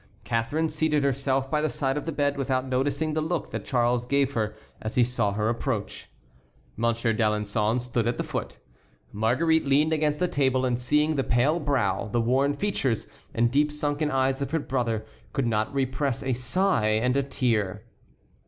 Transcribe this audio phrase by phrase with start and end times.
[0.23, 4.03] Catharine seated herself by the side of the bed without noticing the look that Charles
[4.07, 6.09] gave her as he saw her approach.
[6.75, 8.57] Monsieur d'Alençon stood at the foot.
[9.11, 13.71] Marguerite leaned against a table, and seeing the pale brow, the worn features, and deep
[13.71, 17.83] sunken eyes of her brother, could not repress a sigh and a tear.